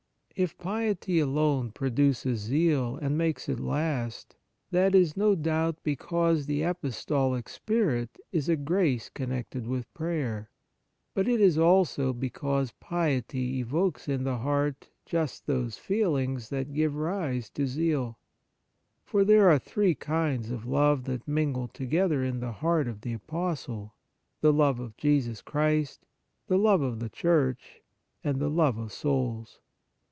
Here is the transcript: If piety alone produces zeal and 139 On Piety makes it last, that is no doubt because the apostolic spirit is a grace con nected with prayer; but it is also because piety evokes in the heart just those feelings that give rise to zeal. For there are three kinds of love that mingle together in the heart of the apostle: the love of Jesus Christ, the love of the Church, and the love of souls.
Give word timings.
If 0.33 0.57
piety 0.57 1.19
alone 1.19 1.69
produces 1.71 2.39
zeal 2.39 2.95
and 2.95 3.15
139 3.15 3.15
On 3.15 3.19
Piety 3.19 3.29
makes 3.29 3.49
it 3.49 3.59
last, 3.63 4.35
that 4.71 4.95
is 4.95 5.15
no 5.15 5.35
doubt 5.35 5.77
because 5.83 6.47
the 6.47 6.63
apostolic 6.63 7.47
spirit 7.47 8.17
is 8.31 8.49
a 8.49 8.55
grace 8.55 9.09
con 9.11 9.27
nected 9.27 9.67
with 9.67 9.93
prayer; 9.93 10.49
but 11.13 11.27
it 11.27 11.39
is 11.41 11.59
also 11.59 12.11
because 12.11 12.71
piety 12.79 13.59
evokes 13.59 14.07
in 14.07 14.23
the 14.23 14.37
heart 14.39 14.89
just 15.05 15.45
those 15.45 15.77
feelings 15.77 16.49
that 16.49 16.73
give 16.73 16.95
rise 16.95 17.47
to 17.51 17.67
zeal. 17.67 18.17
For 19.03 19.23
there 19.23 19.47
are 19.51 19.59
three 19.59 19.93
kinds 19.93 20.49
of 20.49 20.65
love 20.65 21.03
that 21.03 21.27
mingle 21.27 21.67
together 21.67 22.23
in 22.23 22.39
the 22.39 22.53
heart 22.53 22.87
of 22.87 23.01
the 23.01 23.13
apostle: 23.13 23.93
the 24.39 24.53
love 24.53 24.79
of 24.79 24.97
Jesus 24.97 25.39
Christ, 25.39 26.07
the 26.47 26.57
love 26.57 26.81
of 26.81 26.99
the 26.99 27.09
Church, 27.09 27.83
and 28.23 28.39
the 28.39 28.49
love 28.49 28.79
of 28.79 28.91
souls. 28.91 29.59